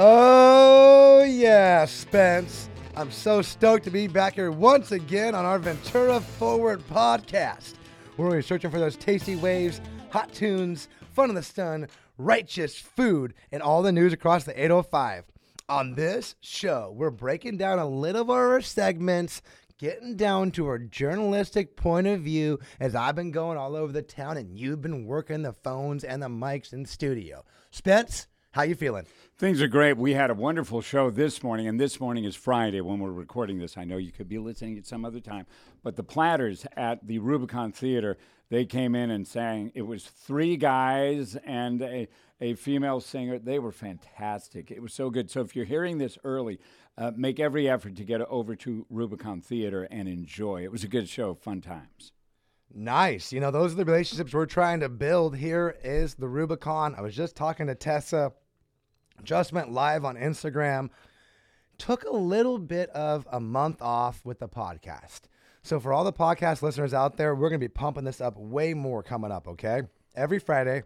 Oh, 0.00 1.24
yeah, 1.24 1.84
Spence. 1.84 2.70
I'm 2.94 3.10
so 3.10 3.42
stoked 3.42 3.82
to 3.82 3.90
be 3.90 4.06
back 4.06 4.34
here 4.34 4.52
once 4.52 4.92
again 4.92 5.34
on 5.34 5.44
our 5.44 5.58
Ventura 5.58 6.20
Forward 6.20 6.86
podcast, 6.86 7.74
we're 8.16 8.40
searching 8.40 8.70
for 8.70 8.78
those 8.78 8.94
tasty 8.94 9.34
waves, 9.34 9.80
hot 10.10 10.32
tunes, 10.32 10.86
fun 11.14 11.30
in 11.30 11.34
the 11.34 11.42
sun, 11.42 11.88
righteous 12.16 12.78
food, 12.78 13.34
and 13.50 13.60
all 13.60 13.82
the 13.82 13.90
news 13.90 14.12
across 14.12 14.44
the 14.44 14.52
805. 14.52 15.24
On 15.68 15.96
this 15.96 16.36
show, 16.42 16.94
we're 16.94 17.10
breaking 17.10 17.56
down 17.56 17.80
a 17.80 17.88
little 17.88 18.22
of 18.22 18.30
our 18.30 18.60
segments, 18.60 19.42
getting 19.78 20.14
down 20.14 20.52
to 20.52 20.68
our 20.68 20.78
journalistic 20.78 21.74
point 21.74 22.06
of 22.06 22.20
view 22.20 22.60
as 22.78 22.94
I've 22.94 23.16
been 23.16 23.32
going 23.32 23.58
all 23.58 23.74
over 23.74 23.92
the 23.92 24.02
town 24.02 24.36
and 24.36 24.56
you've 24.56 24.80
been 24.80 25.06
working 25.06 25.42
the 25.42 25.52
phones 25.52 26.04
and 26.04 26.22
the 26.22 26.28
mics 26.28 26.72
in 26.72 26.86
studio. 26.86 27.44
Spence, 27.72 28.28
how 28.58 28.64
you 28.64 28.74
feeling? 28.74 29.06
Things 29.38 29.62
are 29.62 29.68
great. 29.68 29.96
We 29.96 30.14
had 30.14 30.30
a 30.30 30.34
wonderful 30.34 30.80
show 30.80 31.10
this 31.10 31.44
morning, 31.44 31.68
and 31.68 31.78
this 31.78 32.00
morning 32.00 32.24
is 32.24 32.34
Friday 32.34 32.80
when 32.80 32.98
we're 32.98 33.12
recording 33.12 33.60
this. 33.60 33.78
I 33.78 33.84
know 33.84 33.98
you 33.98 34.10
could 34.10 34.28
be 34.28 34.38
listening 34.38 34.76
at 34.76 34.84
some 34.84 35.04
other 35.04 35.20
time, 35.20 35.46
but 35.84 35.94
the 35.94 36.02
Platters 36.02 36.66
at 36.76 37.06
the 37.06 37.20
Rubicon 37.20 37.70
Theater, 37.70 38.18
they 38.50 38.64
came 38.64 38.96
in 38.96 39.12
and 39.12 39.28
sang. 39.28 39.70
It 39.76 39.82
was 39.82 40.06
three 40.06 40.56
guys 40.56 41.36
and 41.44 41.80
a, 41.82 42.08
a 42.40 42.54
female 42.54 42.98
singer. 42.98 43.38
They 43.38 43.60
were 43.60 43.70
fantastic. 43.70 44.72
It 44.72 44.82
was 44.82 44.92
so 44.92 45.08
good. 45.08 45.30
So 45.30 45.40
if 45.40 45.54
you're 45.54 45.64
hearing 45.64 45.98
this 45.98 46.18
early, 46.24 46.58
uh, 46.96 47.12
make 47.14 47.38
every 47.38 47.68
effort 47.68 47.94
to 47.94 48.02
get 48.02 48.22
over 48.22 48.56
to 48.56 48.86
Rubicon 48.90 49.40
Theater 49.40 49.86
and 49.88 50.08
enjoy. 50.08 50.64
It 50.64 50.72
was 50.72 50.82
a 50.82 50.88
good 50.88 51.08
show, 51.08 51.34
fun 51.34 51.60
times. 51.60 52.10
Nice. 52.74 53.32
You 53.32 53.38
know, 53.38 53.52
those 53.52 53.74
are 53.74 53.76
the 53.76 53.84
relationships 53.84 54.34
we're 54.34 54.46
trying 54.46 54.80
to 54.80 54.88
build. 54.88 55.36
Here 55.36 55.76
is 55.84 56.16
the 56.16 56.26
Rubicon. 56.26 56.96
I 56.96 57.02
was 57.02 57.14
just 57.14 57.36
talking 57.36 57.68
to 57.68 57.76
Tessa 57.76 58.32
just 59.22 59.52
went 59.52 59.72
live 59.72 60.04
on 60.04 60.16
Instagram. 60.16 60.90
Took 61.78 62.04
a 62.04 62.10
little 62.10 62.58
bit 62.58 62.90
of 62.90 63.26
a 63.30 63.40
month 63.40 63.80
off 63.80 64.24
with 64.24 64.38
the 64.40 64.48
podcast. 64.48 65.22
So, 65.62 65.78
for 65.78 65.92
all 65.92 66.04
the 66.04 66.12
podcast 66.12 66.62
listeners 66.62 66.94
out 66.94 67.16
there, 67.16 67.34
we're 67.34 67.50
going 67.50 67.60
to 67.60 67.64
be 67.64 67.72
pumping 67.72 68.04
this 68.04 68.20
up 68.20 68.36
way 68.36 68.74
more 68.74 69.02
coming 69.02 69.30
up, 69.30 69.46
okay? 69.48 69.82
Every 70.16 70.38
Friday, 70.38 70.82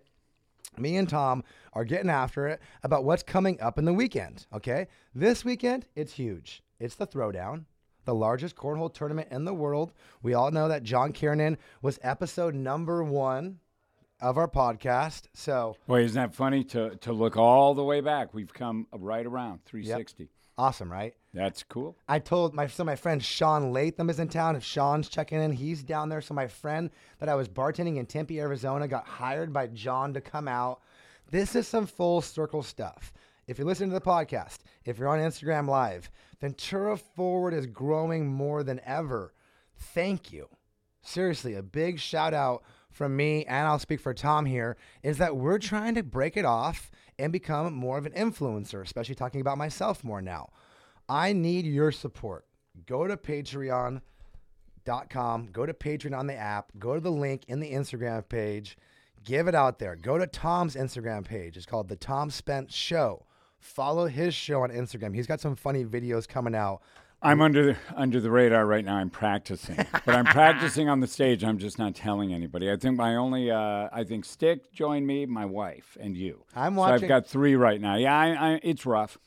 me 0.78 0.96
and 0.96 1.08
Tom 1.08 1.44
are 1.72 1.84
getting 1.84 2.10
after 2.10 2.48
it 2.48 2.60
about 2.82 3.04
what's 3.04 3.22
coming 3.22 3.60
up 3.60 3.78
in 3.78 3.84
the 3.84 3.92
weekend, 3.92 4.46
okay? 4.52 4.88
This 5.14 5.44
weekend, 5.44 5.86
it's 5.94 6.14
huge. 6.14 6.62
It's 6.80 6.94
the 6.94 7.06
Throwdown, 7.06 7.64
the 8.04 8.14
largest 8.14 8.56
cornhole 8.56 8.92
tournament 8.92 9.28
in 9.30 9.44
the 9.44 9.54
world. 9.54 9.92
We 10.22 10.34
all 10.34 10.50
know 10.50 10.68
that 10.68 10.82
John 10.82 11.12
Kiernan 11.12 11.58
was 11.80 11.98
episode 12.02 12.54
number 12.54 13.04
one 13.04 13.60
of 14.22 14.38
our 14.38 14.48
podcast. 14.48 15.24
So, 15.34 15.76
boy, 15.86 16.04
isn't 16.04 16.14
that 16.14 16.34
funny 16.34 16.64
to 16.64 16.96
to 16.96 17.12
look 17.12 17.36
all 17.36 17.74
the 17.74 17.84
way 17.84 18.00
back? 18.00 18.32
We've 18.32 18.52
come 18.52 18.86
right 18.92 19.26
around 19.26 19.64
360. 19.66 20.22
Yep. 20.22 20.30
Awesome, 20.56 20.92
right? 20.92 21.14
That's 21.34 21.62
cool. 21.62 21.96
I 22.08 22.18
told 22.18 22.54
my 22.54 22.66
so 22.66 22.84
my 22.84 22.96
friend 22.96 23.22
Sean 23.22 23.72
Latham 23.72 24.08
is 24.08 24.20
in 24.20 24.28
town. 24.28 24.54
If 24.54 24.64
Sean's 24.64 25.08
checking 25.08 25.40
in, 25.40 25.52
he's 25.52 25.82
down 25.82 26.08
there. 26.08 26.20
So 26.20 26.34
my 26.34 26.46
friend 26.46 26.90
that 27.18 27.28
I 27.28 27.34
was 27.34 27.48
bartending 27.48 27.96
in 27.96 28.06
Tempe, 28.06 28.40
Arizona, 28.40 28.86
got 28.86 29.06
hired 29.06 29.52
by 29.52 29.66
John 29.66 30.14
to 30.14 30.20
come 30.20 30.46
out. 30.46 30.80
This 31.30 31.56
is 31.56 31.66
some 31.66 31.86
full 31.86 32.20
circle 32.20 32.62
stuff. 32.62 33.12
If 33.46 33.58
you're 33.58 33.66
listening 33.66 33.90
to 33.90 33.94
the 33.94 34.00
podcast, 34.00 34.58
if 34.84 34.98
you're 34.98 35.08
on 35.08 35.18
Instagram 35.18 35.68
Live, 35.68 36.10
Ventura 36.40 36.96
Forward 36.96 37.54
is 37.54 37.66
growing 37.66 38.28
more 38.28 38.62
than 38.62 38.80
ever. 38.84 39.32
Thank 39.76 40.32
you. 40.32 40.48
Seriously, 41.00 41.54
a 41.54 41.62
big 41.62 41.98
shout 41.98 42.34
out 42.34 42.62
from 42.92 43.16
me, 43.16 43.44
and 43.46 43.66
I'll 43.66 43.78
speak 43.78 44.00
for 44.00 44.14
Tom 44.14 44.46
here, 44.46 44.76
is 45.02 45.18
that 45.18 45.36
we're 45.36 45.58
trying 45.58 45.94
to 45.96 46.02
break 46.02 46.36
it 46.36 46.44
off 46.44 46.90
and 47.18 47.32
become 47.32 47.74
more 47.74 47.98
of 47.98 48.06
an 48.06 48.12
influencer, 48.12 48.82
especially 48.82 49.14
talking 49.14 49.40
about 49.40 49.58
myself 49.58 50.04
more 50.04 50.22
now. 50.22 50.50
I 51.08 51.32
need 51.32 51.66
your 51.66 51.92
support. 51.92 52.46
Go 52.86 53.06
to 53.06 53.16
patreon.com, 53.16 54.00
go 55.52 55.66
to 55.66 55.74
Patreon 55.74 56.18
on 56.18 56.26
the 56.26 56.34
app, 56.34 56.72
go 56.78 56.94
to 56.94 57.00
the 57.00 57.10
link 57.10 57.44
in 57.48 57.60
the 57.60 57.72
Instagram 57.72 58.28
page, 58.28 58.76
give 59.24 59.46
it 59.46 59.54
out 59.54 59.78
there. 59.78 59.96
Go 59.96 60.18
to 60.18 60.26
Tom's 60.26 60.74
Instagram 60.74 61.24
page. 61.24 61.56
It's 61.56 61.66
called 61.66 61.88
The 61.88 61.96
Tom 61.96 62.30
Spence 62.30 62.74
Show. 62.74 63.26
Follow 63.58 64.06
his 64.06 64.34
show 64.34 64.62
on 64.62 64.70
Instagram. 64.70 65.14
He's 65.14 65.26
got 65.26 65.40
some 65.40 65.54
funny 65.54 65.84
videos 65.84 66.26
coming 66.26 66.54
out 66.54 66.82
I'm 67.22 67.40
under 67.40 67.64
the, 67.64 67.76
under 67.94 68.20
the 68.20 68.30
radar 68.30 68.66
right 68.66 68.84
now. 68.84 68.96
I'm 68.96 69.10
practicing, 69.10 69.76
but 69.76 70.14
I'm 70.14 70.24
practicing 70.24 70.88
on 70.88 71.00
the 71.00 71.06
stage. 71.06 71.44
I'm 71.44 71.58
just 71.58 71.78
not 71.78 71.94
telling 71.94 72.34
anybody. 72.34 72.70
I 72.70 72.76
think 72.76 72.96
my 72.96 73.14
only, 73.14 73.50
uh, 73.50 73.88
I 73.92 74.02
think 74.04 74.24
Stick 74.24 74.72
joined 74.72 75.06
me, 75.06 75.24
my 75.26 75.44
wife, 75.44 75.96
and 76.00 76.16
you. 76.16 76.44
I'm 76.56 76.74
watching. 76.74 76.98
So 76.98 77.04
I've 77.04 77.08
got 77.08 77.26
three 77.26 77.54
right 77.54 77.80
now. 77.80 77.94
Yeah, 77.94 78.18
I, 78.18 78.54
I, 78.54 78.60
it's 78.64 78.84
rough, 78.84 79.18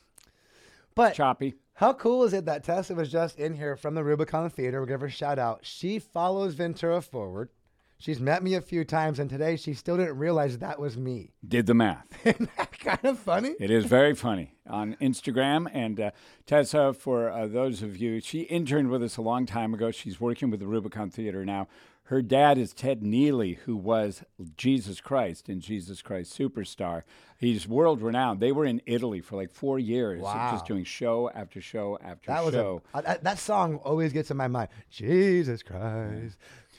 but 0.94 1.14
choppy. 1.14 1.54
How 1.74 1.94
cool 1.94 2.24
is 2.24 2.32
it 2.32 2.44
that 2.46 2.64
Tessa 2.64 2.94
was 2.94 3.10
just 3.10 3.38
in 3.38 3.54
here 3.54 3.76
from 3.76 3.94
the 3.94 4.04
Rubicon 4.04 4.48
Theater? 4.50 4.80
We'll 4.80 4.88
give 4.88 5.00
her 5.00 5.08
a 5.08 5.10
shout 5.10 5.38
out. 5.38 5.60
She 5.62 5.98
follows 5.98 6.54
Ventura 6.54 7.02
forward. 7.02 7.50
She's 7.98 8.20
met 8.20 8.42
me 8.42 8.54
a 8.54 8.60
few 8.60 8.84
times, 8.84 9.18
and 9.18 9.28
today 9.30 9.56
she 9.56 9.72
still 9.72 9.96
didn't 9.96 10.18
realize 10.18 10.58
that 10.58 10.78
was 10.78 10.98
me. 10.98 11.32
Did 11.46 11.66
the 11.66 11.74
math. 11.74 12.06
Isn't 12.26 12.50
that 12.58 12.78
kind 12.78 13.04
of 13.04 13.18
funny? 13.18 13.54
It 13.58 13.70
is 13.70 13.86
very 13.86 14.14
funny 14.14 14.55
on 14.68 14.96
Instagram. 15.00 15.68
And 15.72 16.00
uh, 16.00 16.10
Tessa, 16.46 16.92
for 16.92 17.30
uh, 17.30 17.46
those 17.46 17.82
of 17.82 17.96
you, 17.96 18.20
she 18.20 18.42
interned 18.42 18.90
with 18.90 19.02
us 19.02 19.16
a 19.16 19.22
long 19.22 19.46
time 19.46 19.74
ago. 19.74 19.90
She's 19.90 20.20
working 20.20 20.50
with 20.50 20.60
the 20.60 20.66
Rubicon 20.66 21.10
Theater 21.10 21.44
now. 21.44 21.68
Her 22.04 22.22
dad 22.22 22.56
is 22.56 22.72
Ted 22.72 23.00
Neeley, 23.00 23.58
who 23.58 23.76
was 23.76 24.22
Jesus 24.56 25.00
Christ 25.00 25.48
in 25.48 25.60
Jesus 25.60 26.02
Christ 26.02 26.38
Superstar. 26.38 27.02
He's 27.36 27.66
world 27.66 28.00
renowned. 28.00 28.38
They 28.38 28.52
were 28.52 28.64
in 28.64 28.80
Italy 28.86 29.20
for 29.20 29.34
like 29.34 29.50
four 29.50 29.80
years, 29.80 30.20
wow. 30.20 30.52
just 30.52 30.66
doing 30.66 30.84
show 30.84 31.28
after 31.34 31.60
show 31.60 31.98
after 32.00 32.28
that 32.30 32.52
show. 32.52 32.82
Was 32.94 33.04
a, 33.04 33.18
that 33.22 33.38
song 33.40 33.76
always 33.78 34.12
gets 34.12 34.30
in 34.30 34.36
my 34.36 34.46
mind. 34.46 34.68
Jesus 34.88 35.64
Christ, 35.64 36.36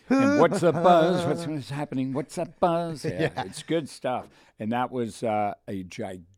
and 0.10 0.40
what's 0.40 0.62
the 0.62 0.72
buzz? 0.72 1.26
What's, 1.26 1.70
happening? 1.70 2.14
What's 2.14 2.36
that 2.36 2.60
buzz? 2.60 3.06
Yeah, 3.08 3.32
yeah, 3.36 3.44
It's 3.46 3.64
good 3.64 3.90
stuff. 3.90 4.28
And 4.60 4.72
that 4.72 4.92
was 4.92 5.24
uh, 5.24 5.54
a 5.68 5.84
gigantic 5.84 6.37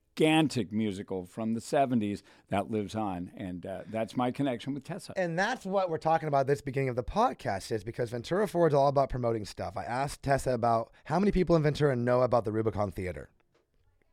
musical 0.71 1.25
from 1.25 1.53
the 1.53 1.59
70s 1.59 2.21
that 2.49 2.69
lives 2.69 2.95
on. 2.95 3.31
And 3.37 3.65
uh, 3.65 3.81
that's 3.91 4.17
my 4.17 4.31
connection 4.31 4.73
with 4.73 4.83
Tessa. 4.83 5.13
And 5.15 5.37
that's 5.37 5.65
what 5.65 5.89
we're 5.89 5.97
talking 5.97 6.27
about 6.27 6.47
this 6.47 6.61
beginning 6.61 6.89
of 6.89 6.95
the 6.95 7.03
podcast 7.03 7.71
is 7.71 7.83
because 7.83 8.09
Ventura 8.09 8.47
Forward 8.47 8.73
is 8.73 8.73
all 8.73 8.87
about 8.87 9.09
promoting 9.09 9.45
stuff. 9.45 9.77
I 9.77 9.83
asked 9.83 10.23
Tessa 10.23 10.51
about 10.51 10.91
how 11.05 11.19
many 11.19 11.31
people 11.31 11.55
in 11.55 11.63
Ventura 11.63 11.95
know 11.95 12.21
about 12.21 12.45
the 12.45 12.51
Rubicon 12.51 12.91
Theater? 12.91 13.29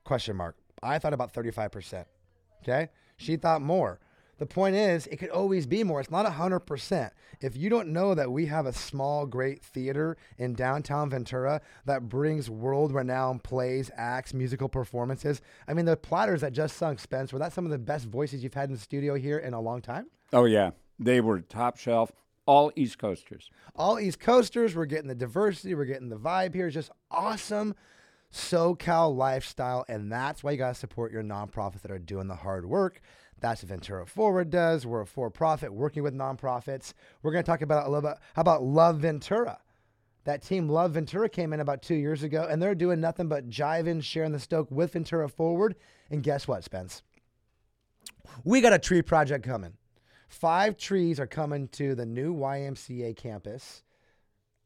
Question 0.05 0.37
mark. 0.37 0.57
I 0.83 0.99
thought 0.99 1.13
about 1.13 1.33
35%. 1.33 2.05
Okay? 2.63 2.89
She 3.17 3.37
thought 3.37 3.63
more. 3.63 4.01
The 4.39 4.47
point 4.47 4.77
is, 4.77 5.07
it 5.07 5.17
could 5.17 5.31
always 5.31 5.67
be 5.67 5.83
more. 5.83 6.01
It's 6.01 6.11
not 6.11 6.27
100%. 6.27 7.11
If 7.41 7.57
you 7.57 7.71
don't 7.71 7.89
know 7.89 8.15
that 8.15 8.31
we 8.31 8.47
have 8.47 8.67
a 8.67 8.73
small, 8.73 9.25
great 9.25 9.63
theater 9.63 10.17
in 10.37 10.55
downtown 10.55 11.09
Ventura 11.09 11.63
that 11.87 12.09
brings 12.09 12.51
world 12.51 12.93
renowned 12.93 13.45
plays, 13.45 13.91
acts, 13.97 14.35
musical 14.35 14.69
performances, 14.69 15.41
I 15.67 15.75
mean, 15.75 15.87
the 15.87 15.97
platters 15.97 16.43
that 16.43 16.53
just 16.53 16.77
sung 16.77 16.99
Spence, 16.99 17.33
were 17.33 17.39
that 17.39 17.53
some 17.53 17.65
of 17.65 17.71
the 17.71 17.79
best 17.79 18.07
voices 18.07 18.43
you've 18.43 18.55
had 18.55 18.69
in 18.69 18.75
the 18.75 18.81
studio 18.81 19.15
here 19.15 19.39
in 19.39 19.55
a 19.55 19.61
long 19.61 19.81
time? 19.81 20.07
Oh, 20.33 20.45
yeah. 20.45 20.73
They 20.99 21.21
were 21.21 21.41
top 21.41 21.79
shelf. 21.79 22.13
All 22.47 22.71
East 22.77 22.99
Coasters. 22.99 23.51
All 23.75 23.99
East 23.99 24.21
Coasters. 24.21 24.77
We're 24.77 24.87
getting 24.87 25.09
the 25.09 25.15
diversity. 25.15 25.75
We're 25.75 25.85
getting 25.85 26.11
the 26.11 26.17
vibe 26.17 26.55
here. 26.55 26.69
It's 26.69 26.75
just 26.75 26.93
awesome. 27.11 27.75
SoCal 28.33 29.17
lifestyle, 29.17 29.85
and 29.89 30.13
that's 30.13 30.45
why 30.45 30.53
you 30.53 30.59
got 30.59 30.69
to 30.69 30.75
support 30.75 31.11
your 31.11 31.23
nonprofits 31.23 31.83
that 31.83 31.91
are 31.91 31.99
doing 31.99 32.29
the 32.29 32.37
hard 32.37 32.67
work. 32.67 33.01
That's 33.47 33.63
what 33.63 33.69
Ventura 33.69 34.05
Forward 34.05 34.51
does. 34.51 34.85
We're 34.89 35.03
a 35.03 35.07
for-profit 35.07 35.73
working 35.73 36.03
with 36.03 36.13
nonprofits. 36.13 36.95
We're 37.23 37.31
going 37.31 37.45
to 37.45 37.49
talk 37.49 37.63
about 37.63 37.87
a 37.87 37.89
little 37.89 38.11
bit. 38.11 38.19
How 38.35 38.43
about 38.43 38.65
Love 38.65 38.99
Ventura? 38.99 39.61
That 40.25 40.43
team 40.43 40.69
Love 40.69 40.95
Ventura 40.95 41.29
came 41.29 41.53
in 41.53 41.61
about 41.61 41.81
two 41.81 41.95
years 41.95 42.25
ago, 42.25 42.49
and 42.51 42.61
they're 42.61 42.75
doing 42.75 43.01
nothing 43.01 43.29
but 43.29 43.49
jiving, 43.49 44.03
sharing 44.03 44.33
the 44.33 44.41
stoke 44.41 44.69
with 44.73 44.95
Ventura 44.95 45.29
Forward. 45.29 45.77
And 46.11 46.25
guess 46.25 46.49
what, 46.49 46.65
Spence? 46.65 47.05
We 48.43 48.61
got 48.61 48.73
a 48.73 48.81
tree 48.81 49.01
project 49.01 49.45
coming. 49.45 49.75
Five 50.27 50.77
trees 50.77 51.21
are 51.21 51.29
coming 51.29 51.69
to 51.69 51.95
the 51.95 52.05
new 52.05 52.35
YMCA 52.35 53.15
campus 53.17 53.85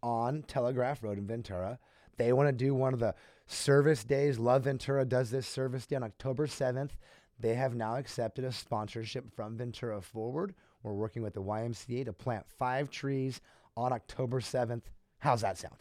on 0.02 0.42
Telegraph 0.44 1.02
Road 1.02 1.18
in 1.18 1.26
Ventura. 1.26 1.78
They 2.16 2.32
want 2.32 2.48
to 2.48 2.52
do 2.52 2.74
one 2.74 2.94
of 2.94 3.00
the 3.00 3.14
service 3.46 4.04
days. 4.04 4.38
Love 4.38 4.64
Ventura 4.64 5.04
does 5.04 5.30
this 5.30 5.46
service 5.46 5.84
day 5.84 5.96
on 5.96 6.02
October 6.02 6.46
7th. 6.46 6.92
They 7.40 7.54
have 7.54 7.74
now 7.74 7.96
accepted 7.96 8.44
a 8.44 8.52
sponsorship 8.52 9.34
from 9.34 9.56
Ventura 9.56 10.02
Forward. 10.02 10.54
We're 10.82 10.92
working 10.92 11.22
with 11.22 11.34
the 11.34 11.42
YMCA 11.42 12.04
to 12.04 12.12
plant 12.12 12.46
five 12.46 12.90
trees 12.90 13.40
on 13.76 13.92
October 13.92 14.40
7th. 14.40 14.82
How's 15.18 15.40
that 15.40 15.56
sound? 15.56 15.76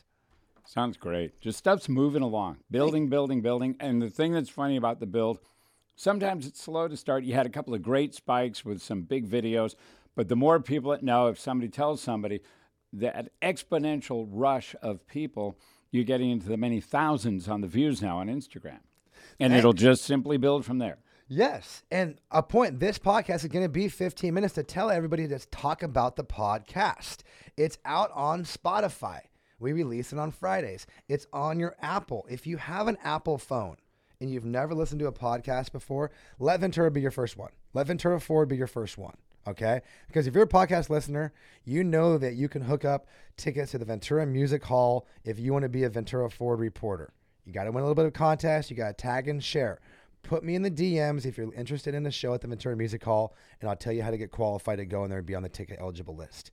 Sounds 0.66 0.98
great. 0.98 1.42
Just 1.42 1.58
stuff's 1.58 1.90
moving 1.90 2.22
along, 2.22 2.58
building, 2.72 3.10
building, 3.10 3.42
building. 3.42 3.76
And 3.80 4.02
the 4.02 4.10
thing 4.10 4.34
that's 4.34 4.50
funny 4.50 4.78
about 4.78 5.00
the 5.00 5.06
build, 5.06 5.40
sometimes 5.96 6.46
it's 6.46 6.62
slow 6.62 6.88
to 6.88 6.96
start. 6.96 7.24
You 7.24 7.34
had 7.34 7.46
a 7.46 7.50
couple 7.50 7.74
of 7.74 7.82
great 7.82 8.14
spikes 8.14 8.64
with 8.64 8.82
some 8.82 9.02
big 9.02 9.28
videos, 9.28 9.76
but 10.16 10.30
the 10.30 10.36
more 10.36 10.60
people 10.60 10.92
that 10.92 11.04
know, 11.04 11.28
if 11.28 11.40
somebody 11.40 11.70
tells 11.70 12.02
somebody, 12.02 12.42
that 12.94 13.30
exponential 13.42 14.28
rush 14.30 14.76
of 14.82 15.06
people, 15.08 15.58
you're 15.92 16.04
getting 16.04 16.30
into 16.30 16.48
the 16.48 16.58
many 16.58 16.80
thousands 16.80 17.50
on 17.50 17.62
the 17.62 17.68
views 17.68 18.02
now 18.02 18.20
on 18.20 18.28
Instagram. 18.28 18.80
And 19.40 19.54
it'll 19.54 19.74
just 19.74 20.04
simply 20.04 20.38
build 20.38 20.66
from 20.66 20.78
there. 20.78 20.98
Yes. 21.32 21.84
And 21.92 22.20
a 22.32 22.42
point 22.42 22.80
this 22.80 22.98
podcast 22.98 23.44
is 23.44 23.52
going 23.52 23.64
to 23.64 23.70
be 23.70 23.88
15 23.88 24.34
minutes 24.34 24.56
to 24.56 24.64
tell 24.64 24.90
everybody 24.90 25.28
to 25.28 25.38
talk 25.38 25.84
about 25.84 26.16
the 26.16 26.24
podcast. 26.24 27.18
It's 27.56 27.78
out 27.86 28.10
on 28.16 28.44
Spotify. 28.46 29.20
We 29.60 29.72
release 29.72 30.12
it 30.12 30.18
on 30.18 30.32
Fridays. 30.32 30.88
It's 31.08 31.28
on 31.32 31.60
your 31.60 31.76
Apple. 31.84 32.26
If 32.32 32.48
you 32.48 32.58
have 32.58 32.88
an 32.88 32.98
Apple 33.04 33.38
phone 33.38 33.78
and 34.20 34.32
you've 34.32 34.44
never 34.44 34.74
listened 34.74 35.02
to 35.02 35.08
a 35.08 35.12
podcast 35.12 35.72
before, 35.72 36.10
let 36.40 36.62
Ventura 36.62 36.90
be 36.90 37.02
your 37.02 37.12
first 37.12 37.38
one. 37.38 37.52
Let 37.76 37.86
Ventura 37.86 38.20
Forward 38.20 38.50
be 38.50 38.58
your 38.58 38.66
first 38.66 38.98
one. 38.98 39.16
Okay? 39.48 39.82
Because 40.08 40.26
if 40.26 40.34
you're 40.34 40.46
a 40.46 40.48
podcast 40.48 40.90
listener, 40.90 41.32
you 41.64 41.84
know 41.84 42.18
that 42.18 42.34
you 42.34 42.50
can 42.50 42.64
hook 42.64 42.86
up 42.86 43.06
tickets 43.38 43.72
to 43.72 43.78
the 43.78 43.86
Ventura 43.86 44.26
Music 44.26 44.64
Hall 44.64 45.06
if 45.24 45.38
you 45.38 45.54
want 45.54 45.64
to 45.64 45.70
be 45.70 45.84
a 45.84 45.90
Ventura 45.90 46.32
Forward 46.32 46.60
reporter. 46.60 47.14
You 47.46 47.54
got 47.54 47.66
to 47.66 47.72
win 47.72 47.84
a 47.84 47.86
little 47.86 47.96
bit 47.96 48.06
of 48.06 48.14
contest. 48.14 48.70
You 48.72 48.78
got 48.78 48.98
to 48.98 49.02
tag 49.02 49.28
and 49.28 49.44
share. 49.44 49.80
Put 50.24 50.44
me 50.44 50.56
in 50.56 50.62
the 50.62 50.72
DMs 50.72 51.26
if 51.26 51.38
you're 51.38 51.54
interested 51.54 51.96
in 51.96 52.04
the 52.04 52.12
show 52.12 52.34
at 52.34 52.42
the 52.42 52.48
Ventura 52.48 52.76
Music 52.76 53.04
Hall, 53.04 53.36
and 53.60 53.70
I'll 53.70 53.76
tell 53.76 53.94
you 53.94 54.04
how 54.04 54.12
to 54.12 54.18
get 54.18 54.32
qualified 54.32 54.78
to 54.78 54.86
go 54.86 55.04
in 55.04 55.10
there 55.10 55.20
and 55.20 55.28
be 55.28 55.36
on 55.36 55.44
the 55.44 55.50
ticket 55.50 55.80
eligible 55.80 56.16
list. 56.16 56.52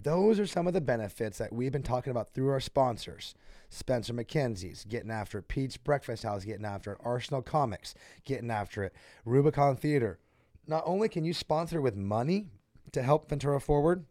Those 0.00 0.38
are 0.38 0.46
some 0.46 0.66
of 0.66 0.74
the 0.74 0.80
benefits 0.80 1.38
that 1.38 1.52
we've 1.52 1.72
been 1.72 1.82
talking 1.82 2.10
about 2.10 2.34
through 2.34 2.50
our 2.50 2.60
sponsors. 2.60 3.34
Spencer 3.70 4.12
Makenzie's 4.12 4.84
getting 4.84 5.10
after 5.10 5.38
it. 5.38 5.48
Pete's 5.48 5.76
Breakfast 5.76 6.22
House 6.22 6.44
getting 6.44 6.66
after 6.66 6.92
it. 6.92 6.98
Arsenal 7.02 7.42
Comics 7.42 7.94
getting 8.24 8.50
after 8.50 8.84
it. 8.84 8.94
Rubicon 9.24 9.76
Theater. 9.76 10.18
Not 10.66 10.82
only 10.86 11.08
can 11.08 11.24
you 11.24 11.32
sponsor 11.32 11.80
with 11.80 11.96
money 11.96 12.46
to 12.92 13.02
help 13.02 13.28
Ventura 13.28 13.60
forward, 13.60 14.04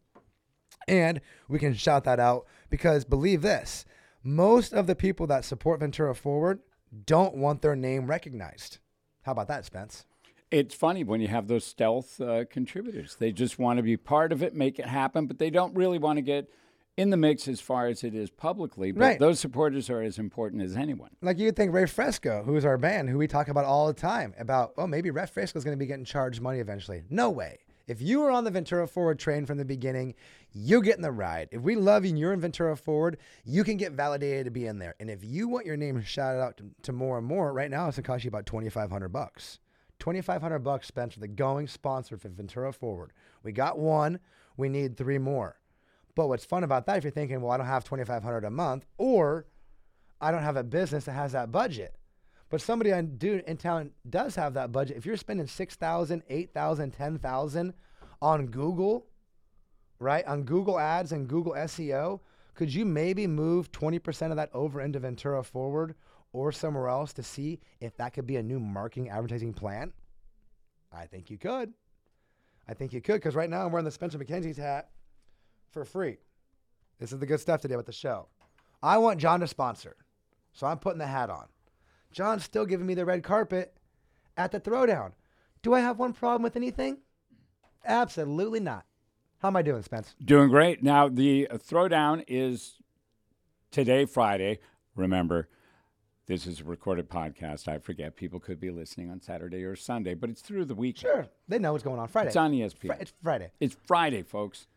and 0.88 1.22
we 1.48 1.60
can 1.60 1.74
shout 1.74 2.04
that 2.06 2.19
out 2.19 2.46
because 2.69 3.06
believe 3.06 3.42
this 3.42 3.86
most 4.24 4.74
of 4.74 4.88
the 4.88 4.96
people 4.96 5.28
that 5.28 5.46
support 5.46 5.80
Ventura 5.80 6.16
Forward 6.16 6.60
don't 7.06 7.36
want 7.36 7.62
their 7.62 7.75
name 7.75 8.08
recognized. 8.08 8.80
How 9.25 9.31
about 9.31 9.48
that, 9.48 9.66
Spence? 9.66 10.06
It's 10.51 10.75
funny 10.75 11.04
when 11.04 11.19
you 11.19 11.27
have 11.27 11.48
those 11.48 11.66
stealth 11.66 12.22
uh, 12.22 12.45
contributors. 12.45 13.16
They 13.19 13.31
just 13.31 13.57
want 13.57 13.77
to 13.77 13.83
be 13.83 13.98
part 13.98 14.31
of 14.31 14.44
it, 14.44 14.54
make 14.54 14.77
it 14.77 14.86
happen, 14.86 15.25
but 15.25 15.39
they 15.39 15.50
don't 15.50 15.75
really 15.75 15.98
want 15.98 16.18
to 16.18 16.22
get 16.22 16.48
in 16.95 17.10
the 17.10 17.18
mix 17.18 17.48
as 17.48 17.60
far 17.60 17.88
as 17.88 18.04
it 18.04 18.13
is 18.13 18.30
publicly. 18.30 18.92
But 18.92 19.01
Right. 19.01 19.19
those 19.19 19.39
supporters 19.39 19.89
are 19.89 20.01
as 20.01 20.19
important 20.19 20.62
as 20.62 20.77
anyone. 20.77 21.10
Like 21.22 21.39
you'd 21.39 21.56
think 21.56 21.74
Ray 21.74 21.88
Fresco, 21.88 22.44
who's 22.45 22.63
our 22.63 22.77
band, 22.77 23.10
who 23.10 23.18
we 23.18 23.27
talk 23.27 23.48
about 23.48 23.66
all 23.66 23.88
the 23.88 23.94
time, 23.94 24.33
about, 24.39 24.74
oh, 24.77 24.86
maybe 24.88 25.10
Ray 25.10 25.25
Fresco 25.25 25.57
is 25.57 25.66
going 25.66 25.75
to 25.75 25.80
be 25.80 25.88
getting 25.88 26.06
charged 26.06 26.39
money 26.39 26.60
eventually. 26.60 27.01
No 27.10 27.31
way. 27.31 27.57
If 27.88 28.02
you 28.02 28.20
were 28.20 28.32
on 28.32 28.44
the 28.44 28.52
Ventura 28.52 28.88
Forward 28.88 29.20
train 29.20 29.46
from 29.46 29.60
the 29.60 29.66
beginning, 29.66 30.16
you're 30.52 30.82
getting 30.82 31.04
the 31.04 31.12
ride. 31.12 31.50
If 31.52 31.62
we 31.62 31.76
love 31.76 32.04
you 32.04 32.10
and 32.10 32.20
you're 32.20 32.34
in 32.34 32.42
Ventura 32.42 32.76
Forward, 32.76 33.18
you 33.44 33.64
can 33.64 33.78
get 33.78 33.92
validated 33.92 34.46
to 34.46 34.52
be 34.52 34.66
in 34.66 34.80
there. 34.80 34.96
And 35.00 35.10
if 35.10 35.24
you 35.24 35.48
want 35.48 35.68
your 35.68 35.78
name 35.78 36.02
shouted 36.02 36.42
out 36.42 36.58
to, 36.58 36.66
to 36.84 36.92
more 36.92 37.20
and 37.20 37.28
more, 37.28 37.54
right 37.54 37.70
now 37.70 37.88
it's 37.88 37.98
to 37.98 38.02
cost 38.02 38.24
you 38.24 38.30
about 38.30 38.48
2500 38.48 39.10
bucks. 39.10 39.60
2500 40.00 40.60
bucks 40.60 40.88
spent 40.88 41.14
for 41.14 41.20
the 41.20 41.28
going 41.28 41.68
sponsor 41.68 42.18
for 42.18 42.30
Ventura 42.30 42.74
Forward. 42.74 43.14
We 43.44 43.52
got 43.52 43.78
one, 43.78 44.20
we 44.58 44.68
need 44.68 44.98
three 44.98 45.20
more. 45.20 45.60
But 46.16 46.28
what's 46.28 46.46
fun 46.46 46.64
about 46.64 46.88
that, 46.88 46.98
if 46.98 47.04
you're 47.04 47.12
thinking, 47.12 47.42
well, 47.42 47.52
I 47.52 47.58
don't 47.58 47.66
have 47.68 47.84
2500 47.84 48.46
a 48.46 48.50
month, 48.50 48.86
or 48.98 49.46
I 50.20 50.32
don't 50.32 50.44
have 50.44 50.58
a 50.58 50.64
business 50.64 51.06
that 51.06 51.12
has 51.12 51.34
that 51.34 51.52
budget. 51.52 51.96
But 52.56 52.62
somebody 52.62 52.94
on 52.94 53.18
do 53.18 53.42
in 53.46 53.57
town 53.57 53.92
does 54.10 54.34
have 54.38 54.54
that 54.54 54.72
budget. 54.72 54.96
If 54.96 55.06
you're 55.06 55.18
spending 55.18 55.46
6,000, 55.46 56.24
8,000, 56.30 56.92
10,000 56.92 57.74
on 58.22 58.46
Google, 58.46 59.07
right? 60.00 60.25
On 60.25 60.44
Google 60.44 60.80
Ads 60.80 61.12
and 61.12 61.28
Google 61.28 61.52
SEO, 61.52 62.22
could 62.54 62.74
you 62.74 62.86
maybe 62.86 63.28
move 63.28 63.74
20% 63.74 64.30
of 64.30 64.38
that 64.38 64.52
over 64.54 64.80
into 64.80 65.00
Ventura 65.00 65.44
Forward 65.44 65.96
or 66.31 66.54
somewhere 66.54 66.88
else 66.88 67.12
to 67.16 67.24
see 67.24 67.60
if 67.81 67.98
that 67.98 68.13
could 68.13 68.25
be 68.25 68.38
a 68.38 68.42
new 68.42 68.62
marketing 68.62 69.10
advertising 69.10 69.51
plan? 69.51 69.92
I 70.94 71.08
think 71.08 71.30
you 71.30 71.38
could. 71.38 71.74
I 72.69 72.74
think 72.74 72.94
you 72.94 73.01
could 73.01 73.16
because 73.16 73.36
right 73.36 73.50
now 73.50 73.66
I'm 73.66 73.74
wearing 73.74 73.84
the 73.84 73.92
Spencer 73.92 74.18
Makenzie's 74.18 74.56
hat 74.56 74.92
for 75.72 75.84
free. 75.84 76.19
This 77.00 77.12
is 77.12 77.19
the 77.19 77.25
good 77.25 77.42
stuff 77.42 77.60
today 77.60 77.75
with 77.75 77.86
the 77.86 77.92
show. 77.92 78.30
I 78.81 78.98
want 78.98 79.19
John 79.19 79.42
to 79.42 79.48
sponsor, 79.48 79.98
so 80.54 80.66
I'm 80.66 80.80
putting 80.80 81.00
the 81.00 81.06
hat 81.06 81.30
on. 81.30 81.48
John's 82.15 82.45
still 82.45 82.65
giving 82.65 82.88
me 82.88 82.94
the 82.94 83.03
red 83.03 83.23
carpet 83.23 83.73
at 84.38 84.53
the 84.53 84.59
throwdown. 84.59 85.12
Do 85.62 85.73
I 85.73 85.81
have 85.81 86.00
one 86.00 86.13
problem 86.13 86.44
with 86.44 86.56
anything? 86.56 87.00
Absolutely 87.85 88.62
not. 88.62 88.85
How 89.39 89.50
am 89.50 89.57
I 89.57 89.62
doing, 89.62 89.83
Spence? 89.83 90.15
Doing 90.23 90.47
great. 90.47 90.81
Now, 90.81 91.09
the 91.09 91.50
throwdown 91.56 92.23
is 92.25 92.75
today, 93.69 94.06
Friday. 94.06 94.59
Remember, 94.95 95.50
this 96.25 96.47
is 96.47 96.62
a 96.62 96.63
recorded 96.63 97.09
podcast. 97.09 97.67
I 97.67 97.79
forget. 97.79 98.15
People 98.15 98.39
could 98.39 98.62
be 98.62 98.71
listening 98.71 99.12
on 99.12 99.19
Saturday 99.19 99.65
or 99.65 99.75
Sunday, 99.75 100.13
but 100.13 100.29
it's 100.29 100.41
through 100.41 100.63
the 100.65 100.73
week. 100.73 101.00
Sure. 101.00 101.27
They 101.50 101.59
know 101.59 101.73
what's 101.73 101.83
going 101.83 102.00
on 102.00 102.07
Friday. 102.07 102.27
It's 102.27 102.38
on 102.38 102.53
ESPN. 102.53 102.77
Fri- 102.77 102.97
it's 103.01 103.13
Friday. 103.21 103.51
It's 103.59 103.75
Friday, 103.85 104.23
folks. 104.23 104.67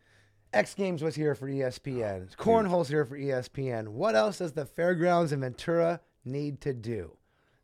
X 0.52 0.75
Games 0.75 1.05
was 1.05 1.14
here 1.14 1.37
for 1.37 1.49
ESPN. 1.49 2.31
Oh, 2.32 2.43
Cornhole's 2.43 2.88
here 2.88 3.05
for 3.05 3.17
ESPN. 3.17 3.88
What 3.90 4.17
else 4.17 4.38
does 4.38 4.55
the 4.55 4.67
Fairgrounds 4.67 5.31
in 5.31 5.40
Ventura 5.40 6.00
need 6.25 6.61
to 6.62 6.75
do? 6.75 7.12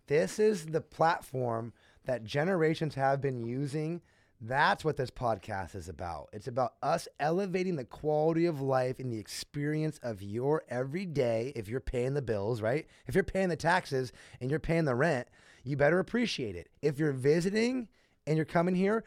This 0.06 0.38
is 0.38 0.66
the 0.66 0.80
platform 0.80 1.72
that 2.04 2.24
generations 2.24 2.94
have 2.94 3.20
been 3.20 3.40
using. 3.40 4.02
That's 4.40 4.84
what 4.84 4.96
this 4.96 5.10
podcast 5.10 5.74
is 5.74 5.88
about. 5.88 6.28
It's 6.32 6.48
about 6.48 6.74
us 6.82 7.08
elevating 7.18 7.76
the 7.76 7.84
quality 7.84 8.44
of 8.44 8.60
life 8.60 8.98
and 8.98 9.10
the 9.10 9.18
experience 9.18 9.98
of 10.02 10.20
your 10.20 10.64
everyday. 10.68 11.52
If 11.56 11.68
you're 11.68 11.80
paying 11.80 12.12
the 12.12 12.20
bills, 12.20 12.60
right? 12.60 12.86
If 13.06 13.14
you're 13.14 13.24
paying 13.24 13.48
the 13.48 13.56
taxes 13.56 14.12
and 14.40 14.50
you're 14.50 14.60
paying 14.60 14.84
the 14.84 14.94
rent, 14.94 15.28
you 15.62 15.76
better 15.78 15.98
appreciate 15.98 16.56
it. 16.56 16.68
If 16.82 16.98
you're 16.98 17.12
visiting 17.12 17.88
and 18.26 18.36
you're 18.36 18.44
coming 18.44 18.74
here, 18.74 19.04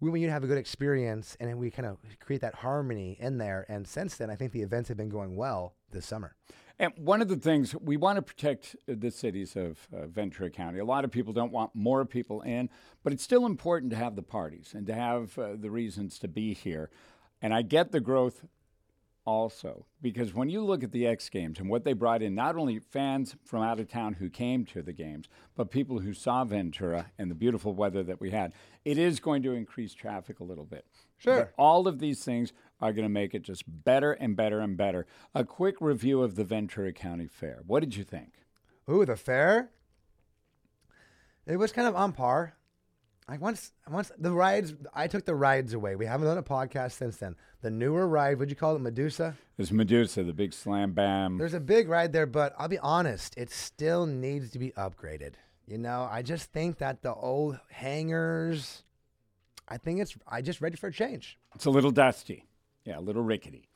we 0.00 0.10
want 0.10 0.20
you 0.20 0.26
to 0.26 0.32
have 0.32 0.42
a 0.42 0.48
good 0.48 0.58
experience 0.58 1.36
and 1.38 1.56
we 1.58 1.70
kind 1.70 1.86
of 1.86 1.98
create 2.18 2.40
that 2.40 2.56
harmony 2.56 3.16
in 3.20 3.38
there. 3.38 3.64
And 3.68 3.86
since 3.86 4.16
then, 4.16 4.30
I 4.30 4.34
think 4.34 4.50
the 4.50 4.62
events 4.62 4.88
have 4.88 4.96
been 4.96 5.08
going 5.08 5.36
well 5.36 5.74
this 5.92 6.06
summer. 6.06 6.34
And 6.82 6.92
one 6.96 7.22
of 7.22 7.28
the 7.28 7.36
things 7.36 7.76
we 7.76 7.96
want 7.96 8.16
to 8.16 8.22
protect 8.22 8.74
the 8.88 9.12
cities 9.12 9.54
of 9.54 9.86
uh, 9.96 10.08
Ventura 10.08 10.50
County. 10.50 10.80
A 10.80 10.84
lot 10.84 11.04
of 11.04 11.12
people 11.12 11.32
don't 11.32 11.52
want 11.52 11.70
more 11.76 12.04
people 12.04 12.40
in, 12.40 12.68
but 13.04 13.12
it's 13.12 13.22
still 13.22 13.46
important 13.46 13.92
to 13.92 13.96
have 13.96 14.16
the 14.16 14.22
parties 14.22 14.72
and 14.74 14.84
to 14.88 14.92
have 14.92 15.38
uh, 15.38 15.50
the 15.54 15.70
reasons 15.70 16.18
to 16.18 16.26
be 16.26 16.54
here. 16.54 16.90
And 17.40 17.54
I 17.54 17.62
get 17.62 17.92
the 17.92 18.00
growth 18.00 18.44
also 19.24 19.86
because 20.00 20.34
when 20.34 20.50
you 20.50 20.64
look 20.64 20.82
at 20.82 20.90
the 20.90 21.06
X 21.06 21.28
Games 21.28 21.60
and 21.60 21.68
what 21.68 21.84
they 21.84 21.92
brought 21.92 22.20
in, 22.20 22.34
not 22.34 22.56
only 22.56 22.80
fans 22.80 23.36
from 23.44 23.62
out 23.62 23.78
of 23.78 23.88
town 23.88 24.14
who 24.14 24.28
came 24.28 24.64
to 24.66 24.82
the 24.82 24.92
games, 24.92 25.28
but 25.54 25.70
people 25.70 26.00
who 26.00 26.12
saw 26.12 26.44
Ventura 26.44 27.12
and 27.16 27.30
the 27.30 27.36
beautiful 27.36 27.74
weather 27.74 28.02
that 28.02 28.20
we 28.20 28.30
had, 28.30 28.52
it 28.84 28.98
is 28.98 29.20
going 29.20 29.44
to 29.44 29.52
increase 29.52 29.94
traffic 29.94 30.40
a 30.40 30.44
little 30.44 30.64
bit. 30.64 30.84
Sure. 31.18 31.38
But 31.38 31.52
all 31.56 31.86
of 31.86 32.00
these 32.00 32.24
things 32.24 32.52
are 32.82 32.92
going 32.92 33.04
to 33.04 33.08
make 33.08 33.32
it 33.32 33.42
just 33.42 33.62
better 33.66 34.12
and 34.12 34.36
better 34.36 34.60
and 34.60 34.76
better. 34.76 35.06
A 35.34 35.44
quick 35.44 35.76
review 35.80 36.22
of 36.22 36.34
the 36.34 36.44
Ventura 36.44 36.92
County 36.92 37.28
Fair. 37.28 37.62
What 37.66 37.80
did 37.80 37.96
you 37.96 38.02
think? 38.02 38.34
Ooh, 38.90 39.06
the 39.06 39.16
fair. 39.16 39.70
It 41.46 41.56
was 41.56 41.72
kind 41.72 41.86
of 41.86 41.94
on 41.94 42.12
par. 42.12 42.54
Like 43.28 43.40
once, 43.40 43.72
once 43.88 44.10
the 44.18 44.32
rides, 44.32 44.74
I 44.92 45.06
took 45.06 45.24
the 45.24 45.34
rides 45.34 45.74
away. 45.74 45.94
We 45.94 46.06
haven't 46.06 46.26
done 46.26 46.38
a 46.38 46.42
podcast 46.42 46.92
since 46.92 47.16
then. 47.16 47.36
The 47.60 47.70
newer 47.70 48.08
ride, 48.08 48.40
would 48.40 48.50
you 48.50 48.56
call 48.56 48.74
it 48.74 48.80
Medusa? 48.80 49.36
It's 49.56 49.70
Medusa, 49.70 50.24
the 50.24 50.32
big 50.32 50.52
slam 50.52 50.92
bam. 50.92 51.38
There's 51.38 51.54
a 51.54 51.60
big 51.60 51.88
ride 51.88 52.12
there, 52.12 52.26
but 52.26 52.52
I'll 52.58 52.68
be 52.68 52.80
honest, 52.80 53.38
it 53.38 53.50
still 53.52 54.06
needs 54.06 54.50
to 54.50 54.58
be 54.58 54.72
upgraded. 54.72 55.34
You 55.66 55.78
know, 55.78 56.08
I 56.10 56.22
just 56.22 56.52
think 56.52 56.78
that 56.78 57.02
the 57.02 57.14
old 57.14 57.60
hangars, 57.70 58.82
I 59.68 59.78
think 59.78 60.00
it's, 60.00 60.16
I 60.26 60.42
just 60.42 60.60
ready 60.60 60.76
for 60.76 60.88
a 60.88 60.92
change. 60.92 61.38
It's 61.54 61.66
a 61.66 61.70
little 61.70 61.92
dusty. 61.92 62.44
Yeah, 62.84 62.98
a 62.98 63.00
little 63.00 63.22
rickety. 63.22 63.68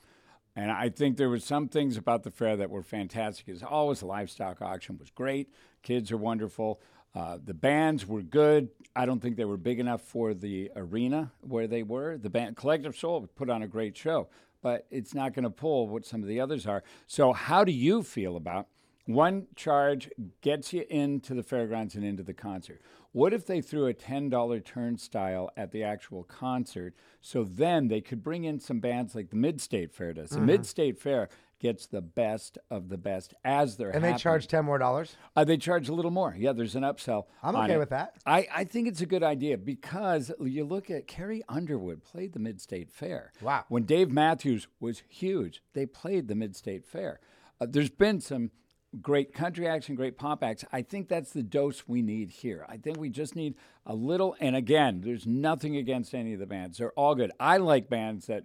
And 0.55 0.71
I 0.71 0.89
think 0.89 1.17
there 1.17 1.29
were 1.29 1.39
some 1.39 1.69
things 1.69 1.97
about 1.97 2.23
the 2.23 2.31
fair 2.31 2.57
that 2.57 2.71
were 2.71 2.83
fantastic. 2.83 3.49
As 3.49 3.63
always, 3.63 4.01
the 4.01 4.07
livestock 4.07 4.63
auction 4.63 4.97
was 4.99 5.11
great. 5.11 5.53
Kids 5.83 6.11
are 6.11 6.17
wonderful. 6.17 6.81
Uh, 7.15 7.39
the 7.43 7.55
bands 7.55 8.07
were 8.07 8.23
good. 8.23 8.69
I 8.95 9.07
don't 9.07 9.21
think 9.21 9.37
they 9.37 9.45
were 9.45 9.57
big 9.59 9.79
enough 9.81 10.01
for 10.01 10.35
the 10.35 10.71
arena 10.75 11.33
where 11.41 11.67
they 11.67 11.83
were. 11.83 12.17
The 12.19 12.31
band 12.31 12.57
Collective 12.57 12.97
Soul 12.97 13.27
put 13.37 13.51
on 13.51 13.63
a 13.63 13.67
great 13.67 13.97
show, 13.97 14.29
but 14.63 14.87
it's 14.91 15.15
not 15.15 15.35
going 15.35 15.45
to 15.45 15.51
pull 15.51 15.89
what 15.89 16.05
some 16.05 16.23
of 16.23 16.29
the 16.29 16.41
others 16.41 16.67
are. 16.67 16.83
So, 17.07 17.33
how 17.33 17.65
do 17.65 17.73
you 17.73 18.03
feel 18.03 18.37
about 18.37 18.67
one 19.07 19.47
charge 19.57 20.11
gets 20.43 20.73
you 20.73 20.85
into 20.91 21.35
the 21.35 21.43
fairgrounds 21.43 21.95
and 21.95 22.05
into 22.05 22.23
the 22.23 22.35
concert? 22.35 22.81
What 23.13 23.33
if 23.33 23.47
they 23.47 23.63
threw 23.63 23.87
a 23.87 23.95
$10 23.95 24.65
turnstile 24.65 25.51
at 25.57 25.73
the 25.73 25.83
actual 25.83 26.25
concert 26.25 26.95
so 27.23 27.45
then 27.45 27.89
they 27.89 28.03
could 28.03 28.23
bring 28.23 28.45
in 28.45 28.61
some 28.61 28.79
bands 28.79 29.15
like 29.15 29.31
the 29.31 29.37
Mid 29.37 29.61
State 29.61 29.95
Fair 29.95 30.13
does? 30.13 30.31
The 30.31 30.41
Mid 30.41 30.67
State 30.67 30.99
Fair 30.99 31.31
gets 31.59 31.87
the 31.87 32.03
best 32.03 32.59
of 32.71 32.89
the 32.89 32.99
best 32.99 33.33
as 33.45 33.77
they're 33.77 33.91
And 33.91 34.05
they 34.05 34.15
charge 34.15 34.47
10 34.49 34.65
more 34.65 34.79
dollars. 34.79 35.17
Uh, 35.35 35.45
they 35.45 35.57
charge 35.57 35.89
a 35.89 35.95
little 35.95 36.11
more. 36.11 36.35
Yeah, 36.37 36.53
there's 36.53 36.77
an 36.77 36.83
upsell. 36.83 37.25
I'm 37.43 37.57
okay 37.57 37.75
it. 37.75 37.79
with 37.79 37.91
that. 37.91 38.17
I, 38.27 38.47
I 38.55 38.65
think 38.65 38.89
it's 38.89 39.01
a 39.01 39.07
good 39.07 39.23
idea 39.23 39.57
because 39.57 40.31
you 40.41 40.65
look 40.65 40.91
at 40.91 41.07
Carrie 41.07 41.43
Underwood 41.49 42.05
played 42.05 42.35
the 42.35 42.39
Mid 42.39 42.61
State 42.61 42.91
Fair. 42.91 43.33
Wow. 43.41 43.65
When 43.69 43.85
Dave 43.85 44.11
Matthews 44.11 44.69
was 44.81 45.03
huge, 45.09 45.63
they 45.73 45.87
played 45.87 46.29
the 46.29 46.35
Mid 46.35 46.55
State 46.55 46.85
Fair. 46.85 47.21
Uh, 47.61 47.67
there's 47.69 47.89
been 47.89 48.21
some 48.21 48.51
great 49.01 49.33
country 49.33 49.67
acts 49.67 49.89
and 49.89 49.97
great 49.97 50.17
pop 50.17 50.43
acts. 50.43 50.65
I 50.73 50.83
think 50.83 51.09
that's 51.09 51.33
the 51.33 51.43
dose 51.43 51.85
we 51.87 52.03
need 52.03 52.31
here. 52.31 52.65
I 52.69 52.77
think 52.77 52.99
we 52.99 53.11
just 53.11 53.37
need 53.37 53.55
a 53.85 53.95
little. 53.95 54.37
And 54.41 54.57
again, 54.57 55.03
there's 55.05 55.27
nothing 55.27 55.77
against 55.77 56.15
any 56.15 56.35
of 56.35 56.41
the 56.41 56.47
bands; 56.47 56.79
they're 56.79 56.93
all 56.93 57.15
good. 57.15 57.33
I 57.39 57.59
like 57.59 57.89
bands 57.89 58.27
that 58.27 58.45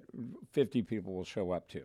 50 0.51 0.81
people 0.83 1.13
will 1.13 1.23
show 1.23 1.51
up 1.51 1.67
to. 1.69 1.83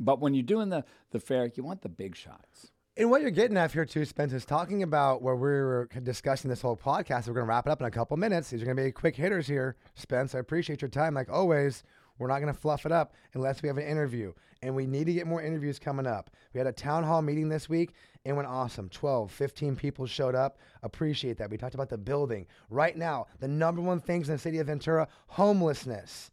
But 0.00 0.20
when 0.20 0.34
you're 0.34 0.42
doing 0.42 0.68
the 0.68 0.84
the 1.10 1.20
fair, 1.20 1.50
you 1.54 1.62
want 1.62 1.82
the 1.82 1.88
big 1.88 2.16
shots. 2.16 2.70
And 2.96 3.10
what 3.10 3.22
you're 3.22 3.30
getting 3.30 3.56
at 3.56 3.70
here 3.70 3.84
too, 3.84 4.04
Spence, 4.04 4.32
is 4.32 4.44
talking 4.44 4.82
about 4.82 5.22
where 5.22 5.36
we 5.36 5.42
were 5.42 5.88
discussing 6.02 6.50
this 6.50 6.62
whole 6.62 6.76
podcast. 6.76 7.28
We're 7.28 7.34
going 7.34 7.46
to 7.46 7.48
wrap 7.48 7.64
it 7.64 7.70
up 7.70 7.80
in 7.80 7.86
a 7.86 7.92
couple 7.92 8.16
minutes. 8.16 8.50
These 8.50 8.60
are 8.60 8.64
going 8.64 8.76
to 8.76 8.82
be 8.82 8.90
quick 8.90 9.14
hitters 9.14 9.46
here, 9.46 9.76
Spence. 9.94 10.34
I 10.34 10.40
appreciate 10.40 10.82
your 10.82 10.88
time, 10.88 11.14
like 11.14 11.30
always. 11.30 11.84
We're 12.18 12.28
not 12.28 12.40
going 12.40 12.52
to 12.52 12.58
fluff 12.58 12.86
it 12.86 12.92
up 12.92 13.14
unless 13.34 13.62
we 13.62 13.68
have 13.68 13.78
an 13.78 13.86
interview. 13.86 14.32
And 14.62 14.74
we 14.74 14.86
need 14.86 15.06
to 15.06 15.12
get 15.12 15.26
more 15.26 15.42
interviews 15.42 15.78
coming 15.78 16.06
up. 16.06 16.30
We 16.52 16.58
had 16.58 16.66
a 16.66 16.72
town 16.72 17.04
hall 17.04 17.22
meeting 17.22 17.48
this 17.48 17.68
week. 17.68 17.94
It 18.24 18.32
went 18.32 18.48
awesome. 18.48 18.88
12, 18.88 19.30
15 19.30 19.76
people 19.76 20.06
showed 20.06 20.34
up. 20.34 20.58
Appreciate 20.82 21.38
that. 21.38 21.50
We 21.50 21.56
talked 21.56 21.74
about 21.74 21.88
the 21.88 21.98
building. 21.98 22.46
Right 22.68 22.96
now, 22.96 23.26
the 23.38 23.48
number 23.48 23.80
one 23.80 24.00
things 24.00 24.28
in 24.28 24.34
the 24.34 24.38
city 24.40 24.58
of 24.58 24.66
Ventura 24.66 25.06
homelessness, 25.28 26.30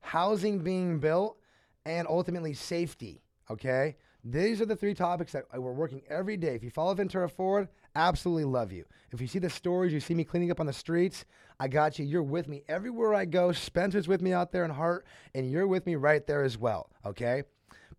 housing 0.00 0.58
being 0.58 0.98
built, 0.98 1.38
and 1.86 2.06
ultimately 2.06 2.52
safety. 2.54 3.22
Okay? 3.50 3.96
These 4.24 4.60
are 4.60 4.66
the 4.66 4.76
three 4.76 4.94
topics 4.94 5.32
that 5.32 5.46
we're 5.52 5.72
working 5.72 6.02
every 6.08 6.36
day. 6.36 6.54
If 6.54 6.62
you 6.62 6.70
follow 6.70 6.94
Ventura 6.94 7.28
Forward, 7.28 7.68
absolutely 7.96 8.44
love 8.44 8.70
you. 8.70 8.84
If 9.10 9.20
you 9.20 9.26
see 9.26 9.40
the 9.40 9.50
stories, 9.50 9.92
you 9.92 9.98
see 9.98 10.14
me 10.14 10.22
cleaning 10.22 10.52
up 10.52 10.60
on 10.60 10.66
the 10.66 10.72
streets, 10.72 11.24
I 11.58 11.66
got 11.66 11.98
you. 11.98 12.04
You're 12.04 12.22
with 12.22 12.46
me 12.46 12.62
everywhere 12.68 13.14
I 13.14 13.24
go. 13.24 13.50
Spencer's 13.50 14.06
with 14.06 14.22
me 14.22 14.32
out 14.32 14.52
there 14.52 14.64
in 14.64 14.70
Hart, 14.70 15.06
and 15.34 15.50
you're 15.50 15.66
with 15.66 15.86
me 15.86 15.96
right 15.96 16.24
there 16.24 16.44
as 16.44 16.56
well. 16.56 16.90
Okay? 17.04 17.42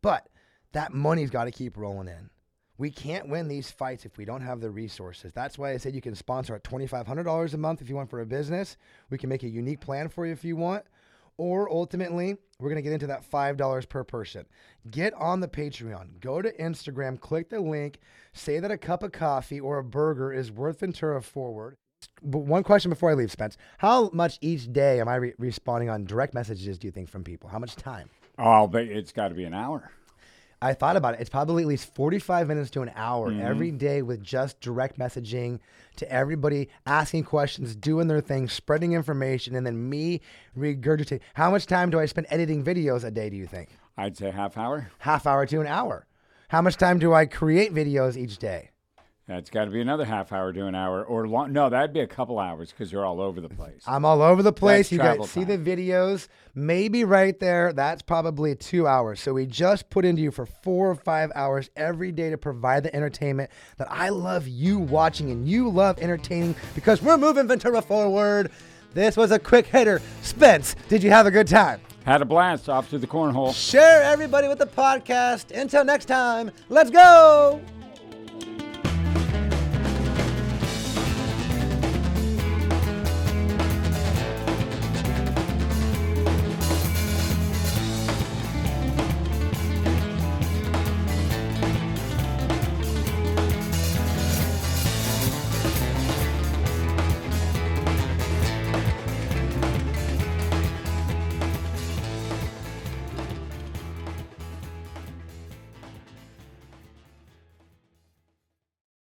But 0.01 0.29
that 0.71 0.93
money's 0.93 1.29
got 1.29 1.45
to 1.45 1.51
keep 1.51 1.75
rolling 1.75 2.07
in. 2.07 2.29
We 2.77 2.89
can't 2.89 3.29
win 3.29 3.49
these 3.49 3.69
fights 3.69 4.05
if 4.05 4.17
we 4.17 4.25
don't 4.25 4.41
have 4.41 4.61
the 4.61 4.71
resources. 4.71 5.31
That's 5.33 5.57
why 5.57 5.71
I 5.71 5.77
said 5.77 5.93
you 5.93 6.01
can 6.01 6.15
sponsor 6.15 6.55
at 6.55 6.63
$2,500 6.63 7.53
a 7.53 7.57
month 7.57 7.81
if 7.81 7.89
you 7.89 7.95
want 7.95 8.09
for 8.09 8.21
a 8.21 8.25
business. 8.25 8.77
We 9.09 9.17
can 9.17 9.29
make 9.29 9.43
a 9.43 9.49
unique 9.49 9.81
plan 9.81 10.07
for 10.09 10.25
you 10.25 10.31
if 10.31 10.43
you 10.43 10.55
want. 10.55 10.85
Or 11.37 11.69
ultimately, 11.69 12.37
we're 12.63 12.69
going 12.69 12.77
to 12.77 12.81
get 12.81 12.93
into 12.93 13.07
that 13.07 13.29
$5 13.29 13.89
per 13.89 14.03
person. 14.05 14.45
Get 14.89 15.13
on 15.15 15.41
the 15.41 15.47
Patreon. 15.49 16.21
Go 16.21 16.41
to 16.41 16.51
Instagram, 16.57 17.19
click 17.19 17.49
the 17.49 17.59
link, 17.59 17.99
say 18.31 18.59
that 18.59 18.71
a 18.71 18.77
cup 18.77 19.03
of 19.03 19.11
coffee 19.11 19.59
or 19.59 19.79
a 19.79 19.83
burger 19.83 20.31
is 20.31 20.49
worth 20.49 20.79
Ventura 20.79 21.21
Forward. 21.21 21.75
But 22.23 22.39
one 22.39 22.63
question 22.63 22.89
before 22.89 23.11
I 23.11 23.15
leave, 23.15 23.31
Spence. 23.31 23.57
How 23.79 24.09
much 24.13 24.37
each 24.39 24.71
day 24.71 25.01
am 25.01 25.09
I 25.09 25.15
re- 25.15 25.33
responding 25.37 25.89
on 25.89 26.05
direct 26.05 26.33
messages, 26.33 26.79
do 26.79 26.87
you 26.87 26.91
think, 26.91 27.09
from 27.09 27.23
people? 27.23 27.49
How 27.49 27.59
much 27.59 27.75
time? 27.75 28.09
Oh, 28.39 28.65
but 28.67 28.83
it's 28.83 29.11
got 29.11 29.27
to 29.27 29.35
be 29.35 29.43
an 29.43 29.53
hour. 29.53 29.91
I 30.63 30.73
thought 30.73 30.95
about 30.95 31.15
it. 31.15 31.19
It's 31.19 31.29
probably 31.29 31.63
at 31.63 31.67
least 31.67 31.93
45 31.93 32.47
minutes 32.47 32.69
to 32.71 32.81
an 32.81 32.91
hour 32.95 33.29
mm-hmm. 33.29 33.41
every 33.41 33.69
day 33.71 34.01
with 34.01 34.23
just 34.23 34.61
direct 34.61 34.97
messaging 34.97 35.59
to 35.97 36.09
everybody, 36.09 36.69
asking 36.85 37.25
questions, 37.25 37.75
doing 37.75 38.07
their 38.07 38.21
thing, 38.21 38.47
spreading 38.47 38.93
information, 38.93 39.55
and 39.55 39.67
then 39.67 39.89
me 39.89 40.21
regurgitating. 40.57 41.19
How 41.33 41.51
much 41.51 41.67
time 41.67 41.89
do 41.89 41.99
I 41.99 42.05
spend 42.05 42.27
editing 42.29 42.63
videos 42.63 43.03
a 43.03 43.11
day, 43.11 43.29
do 43.29 43.35
you 43.35 43.45
think? 43.45 43.77
I'd 43.97 44.15
say 44.15 44.31
half 44.31 44.57
hour. 44.57 44.89
Half 44.99 45.27
hour 45.27 45.45
to 45.45 45.59
an 45.59 45.67
hour. 45.67 46.07
How 46.47 46.61
much 46.61 46.77
time 46.77 46.97
do 46.97 47.13
I 47.13 47.25
create 47.25 47.73
videos 47.73 48.15
each 48.15 48.37
day? 48.37 48.69
That's 49.25 49.49
got 49.49 49.65
to 49.65 49.71
be 49.71 49.79
another 49.79 50.03
half 50.03 50.33
hour 50.33 50.51
to 50.51 50.65
an 50.65 50.75
hour 50.75 51.01
or 51.01 51.27
long. 51.29 51.53
No, 51.53 51.69
that'd 51.69 51.93
be 51.93 52.01
a 52.01 52.07
couple 52.07 52.39
hours 52.39 52.71
because 52.71 52.91
you're 52.91 53.05
all 53.05 53.21
over 53.21 53.39
the 53.39 53.47
place. 53.57 53.81
I'm 53.87 54.03
all 54.03 54.21
over 54.21 54.43
the 54.43 54.51
place. 54.51 54.89
That's 54.89 54.91
you 54.91 54.97
guys 54.97 55.29
see 55.29 55.45
the 55.45 55.57
videos. 55.57 56.27
Maybe 56.55 57.05
right 57.05 57.39
there, 57.39 57.71
that's 57.71 58.01
probably 58.01 58.53
two 58.55 58.85
hours. 58.85 59.21
So 59.21 59.33
we 59.33 59.45
just 59.45 59.89
put 59.89 60.03
into 60.03 60.21
you 60.21 60.29
for 60.31 60.45
four 60.45 60.89
or 60.89 60.95
five 60.95 61.31
hours 61.35 61.69
every 61.77 62.11
day 62.11 62.31
to 62.31 62.37
provide 62.37 62.83
the 62.83 62.93
entertainment 62.93 63.49
that 63.77 63.87
I 63.89 64.09
love 64.09 64.47
you 64.47 64.77
watching 64.79 65.31
and 65.31 65.47
you 65.47 65.69
love 65.69 65.99
entertaining 65.99 66.55
because 66.75 67.01
we're 67.01 67.17
moving 67.17 67.47
Ventura 67.47 67.81
forward. 67.81 68.51
This 68.93 69.15
was 69.15 69.31
a 69.31 69.39
quick 69.39 69.65
hitter. 69.67 70.01
Spence, 70.21 70.75
did 70.89 71.01
you 71.01 71.09
have 71.11 71.25
a 71.27 71.31
good 71.31 71.47
time? 71.47 71.79
Had 72.05 72.21
a 72.21 72.25
blast 72.25 72.67
off 72.67 72.89
to 72.89 72.97
the 72.99 73.07
cornhole. 73.07 73.55
Share 73.55 74.03
everybody 74.03 74.49
with 74.49 74.59
the 74.59 74.67
podcast. 74.67 75.57
Until 75.57 75.85
next 75.85 76.05
time, 76.05 76.51
let's 76.67 76.91
go. 76.91 77.61